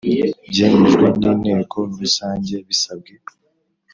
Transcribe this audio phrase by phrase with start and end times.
[0.51, 3.13] Byemejwe N Inteko Rusange Bisabwe